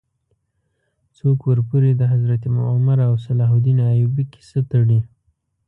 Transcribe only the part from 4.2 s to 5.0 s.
کیسه تړي.